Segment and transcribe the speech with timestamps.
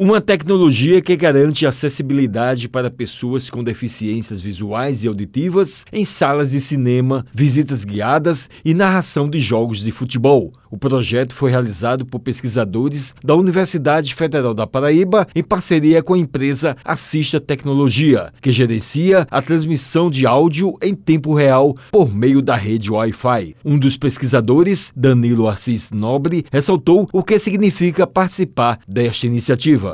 [0.00, 6.60] uma tecnologia que garante acessibilidade para pessoas com deficiências visuais e auditivas em salas de
[6.60, 10.52] cinema, visitas guiadas e narração de jogos de futebol.
[10.70, 16.18] O projeto foi realizado por pesquisadores da Universidade Federal da Paraíba em parceria com a
[16.18, 22.54] empresa Assista Tecnologia, que gerencia a transmissão de áudio em tempo real por meio da
[22.54, 23.56] rede Wi-Fi.
[23.64, 29.87] Um dos pesquisadores, Danilo Assis Nobre, ressaltou o que significa participar desta iniciativa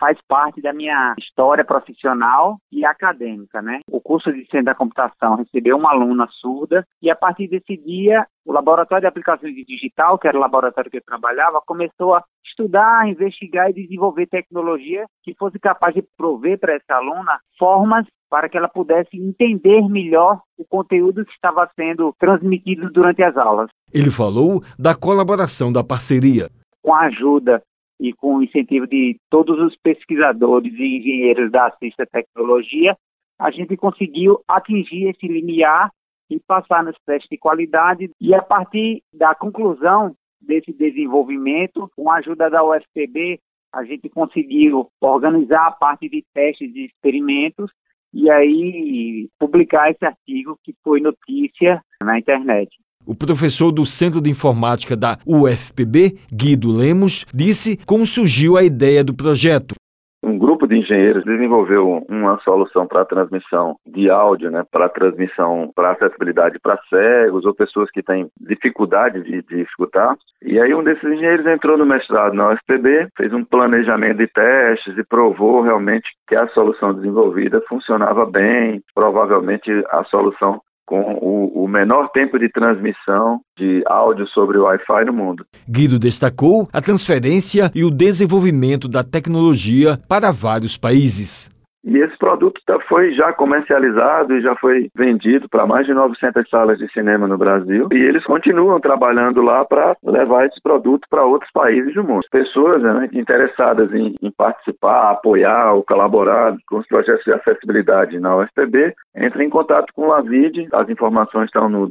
[0.00, 3.80] faz parte da minha história profissional e acadêmica, né?
[3.90, 8.26] O curso de Ciência da Computação recebeu uma aluna surda e a partir desse dia
[8.46, 12.24] o Laboratório de Aplicações de Digital, que era o laboratório que eu trabalhava, começou a
[12.44, 18.48] estudar, investigar e desenvolver tecnologia que fosse capaz de prover para essa aluna formas para
[18.48, 23.68] que ela pudesse entender melhor o conteúdo que estava sendo transmitido durante as aulas.
[23.92, 26.48] Ele falou da colaboração da parceria.
[26.82, 27.62] Com a ajuda
[28.00, 32.96] e com o incentivo de todos os pesquisadores e engenheiros da Assista Tecnologia,
[33.38, 35.90] a gente conseguiu atingir esse limiar
[36.30, 38.10] e passar nos testes de qualidade.
[38.18, 43.38] E a partir da conclusão desse desenvolvimento, com a ajuda da UFPB,
[43.72, 47.70] a gente conseguiu organizar a parte de testes e experimentos
[48.12, 52.70] e aí publicar esse artigo que foi notícia na internet.
[53.10, 59.02] O professor do Centro de Informática da UFPB, Guido Lemos, disse como surgiu a ideia
[59.02, 59.74] do projeto.
[60.22, 65.90] Um grupo de engenheiros desenvolveu uma solução para transmissão de áudio, né, para transmissão, para
[65.90, 70.14] acessibilidade para cegos ou pessoas que têm dificuldade de, de escutar.
[70.40, 74.96] E aí um desses engenheiros entrou no mestrado na UFPB, fez um planejamento de testes
[74.96, 78.80] e provou realmente que a solução desenvolvida funcionava bem.
[78.94, 80.60] Provavelmente a solução
[80.90, 85.46] com o, o, menor tempo de transmissão de áudio sobre o Wi-Fi no mundo.
[85.68, 91.48] Guido destacou a transferência e o desenvolvimento da tecnologia para vários países.
[91.84, 96.48] E esse produto tá, foi já comercializado e já foi vendido para mais de 900
[96.48, 97.88] salas de cinema no Brasil.
[97.92, 102.20] E eles continuam trabalhando lá para levar esse produto para outros países do mundo.
[102.30, 108.36] Pessoas né, interessadas em, em, participar, apoiar ou colaborar com os projetos de acessibilidade na
[108.36, 110.68] UFPB, entrem em contato com o Lavide.
[110.72, 111.86] As informações estão no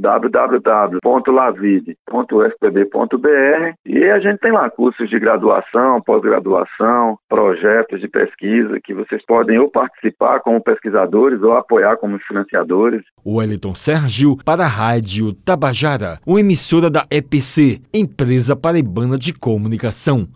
[2.10, 9.24] www.lavide.ufpb.br e a gente tem lá cursos de graduação, pós-graduação, projetos de pesquisa que vocês
[9.26, 13.02] podem ou participar como pesquisadores ou apoiar como financiadores.
[13.26, 20.28] Wellington Sérgio para a Rádio Tabajara, uma emissora da EPC, Empresa Paraibana de Comunicação.